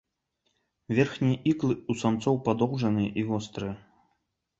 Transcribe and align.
Верхнія 0.99 1.37
іклы 1.51 1.73
ў 1.79 1.93
самцоў 2.03 2.39
падоўжаныя 2.47 3.09
і 3.23 3.27
вострыя. 3.29 3.75